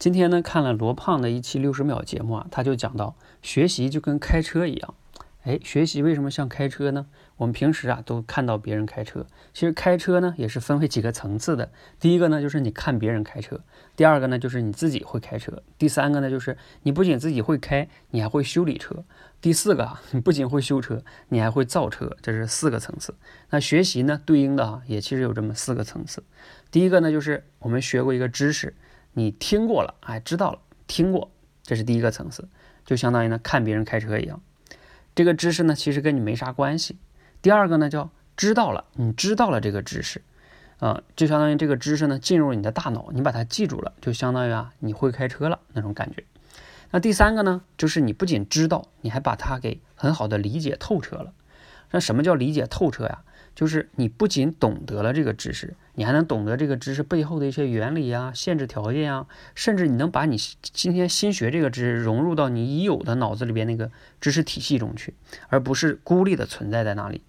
[0.00, 4.94] 今天呢看了罗胖的一期六十秒节目啊，他就讲到学习就跟开车一样。
[5.42, 7.04] 哎，学习为什么像开车呢？
[7.36, 11.70] 我们平时啊都看到别人开车，其实开车呢也是分为几个层次的。
[11.98, 13.60] 第一个呢就是你看别人开车，
[13.94, 19.04] 第二个呢就是你自己会开车，第三个呢就是你不仅自己会开，你还会修理车。
[19.42, 23.14] 第四个啊，你不仅会修车，你还会造车，这是四个层次。
[23.50, 26.24] 那学习呢对应的啊也其实有这么四个层次。
[26.70, 28.74] 第一个呢就是我们学过一个知识，
[29.12, 31.30] 你听过了，哎，知道了，听过，
[31.62, 32.48] 这是第一个层次，
[32.84, 34.40] 就相当于呢看别人开车一样。
[35.14, 36.96] 这个知识呢，其实跟你没啥关系。
[37.42, 40.22] 第二个呢，叫知道了，你知道了这个知识，
[40.78, 46.24] 啊，就相当于这个知识呢进入你的大脑，你把它记住了，就相当于啊你会开车了那种感觉。
[46.92, 51.32] 那第三个呢，就是你不仅知道，你还把它给很好的理解透彻了。
[51.90, 53.22] 那什么叫理解透彻呀？
[53.54, 63.90] 就是你不仅懂得了这个知识，你还能懂得这个知识背后的一些原理啊、限制条件啊，甚至你能把你今天新学这个知识融入到你已有的脑子里边那个
[64.20, 65.14] 知识体系中去，
[65.48, 67.22] 而不是孤立的存在在那里。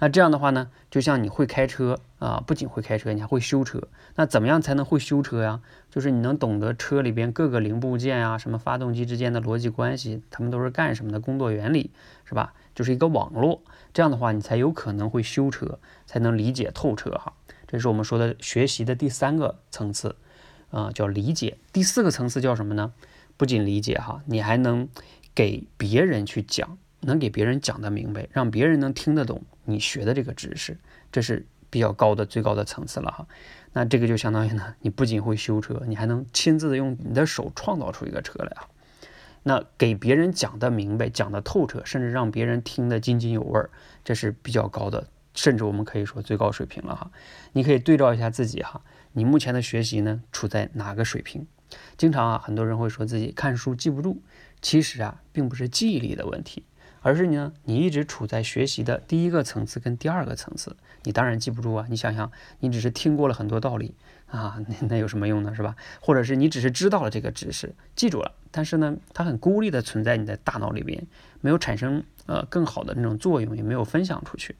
[0.00, 3.86] 那这样的话呢，就像你会开车啊，不仅会开车，你还会修车。
[4.16, 5.60] 那怎么样才能会修车呀？
[5.90, 11.90] 就是你能懂得车里边各个零部件啊，什么发动机之间的逻辑关系，它们都是干什么的工作原理，
[12.24, 12.54] 是吧？
[12.74, 13.62] 就是一个网络。
[13.92, 17.34] 这样的话，你才有可能会修车，才能理解透彻哈。
[17.66, 20.16] 这是我们说的学习的第三个层次，
[20.70, 21.58] 啊，叫理解。
[21.72, 22.92] 第四个层次叫什么呢？
[23.36, 24.88] 不仅理解哈，你还能
[25.34, 30.78] 给别人去讲，能给别人讲得明白，让别人能听得懂你学的这个知识，
[31.10, 33.26] 这是比较高的最高的层次了哈。
[33.72, 38.68] 那这个就相当于呢，你不仅会修车，你还能亲自的用你的手创造出一个车来啊。
[39.42, 43.70] 那给别人讲得明白，讲得透彻，甚至让别人听得津津有味儿，
[44.04, 47.10] 这是比较高的，甚至我们可以说最高水平了哈。
[47.52, 51.46] 你可以对照一下自己哈，你目前的学习呢处在哪个水平？
[51.96, 54.20] 经常啊，很多人会说自己看书记不住，
[54.60, 56.64] 其实啊，并不是记忆力的问题。
[57.02, 61.86] 而是呢，你一直处在学习的第一个层次跟第二个层次，你当然记不住啊。
[61.88, 62.30] 你想想，
[62.60, 63.94] 你只是听过了很多道理
[64.26, 65.76] 啊，那那有什么用呢，是吧？
[66.00, 71.06] 或者是你只是知道了这个知识，记住了，但是呢，它很孤立的存在你的大脑里边，
[71.40, 74.56] 没有产生呃更好的那种作用，也没有分享出去。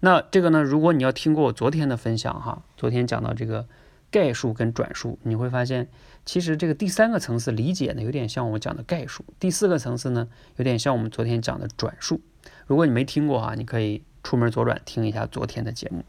[0.00, 3.66] 那这个呢，如果你要听过我昨天的分享哈，昨天讲到这个。
[4.10, 5.88] 概述跟转述，你会发现，
[6.24, 12.20] 其实这个第三个层次理解呢，有点像我讲的概述；第四个层次呢，有点像我们昨天讲的转述。
[12.66, 16.04] 如果你没听过哈，你可以出门左转听一下昨天的节目。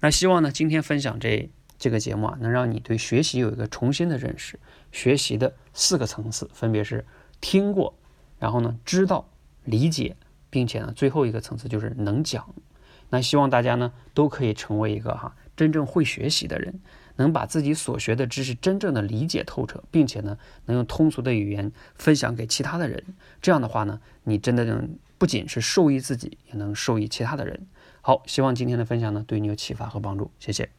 [0.00, 4.58] 那希望呢，今天分享这这个节目啊，能让你对学习有一个重新的认识。
[4.92, 7.04] 学习的四个层次分别是
[7.40, 7.94] 听过，
[8.38, 9.28] 然后呢知道、
[9.64, 10.16] 理解，
[10.48, 12.54] 并且呢最后一个层次就是能讲。
[13.10, 16.80] 那希望大家呢都可以成为一个哈真正会学习的人。
[17.16, 23.02] 能把自己所学的知识真正的理解透彻，并且呢，能用通俗的语言分享给其他的人。
[23.42, 27.66] 这样的话呢，你真的能不仅是受益自己，也能受益其他的人。
[28.00, 30.30] 好，希望今天的分享呢，对你有启发和帮助。
[30.38, 30.75] 谢谢。